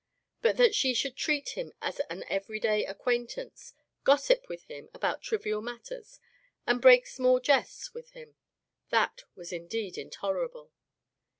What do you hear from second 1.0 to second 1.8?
treat him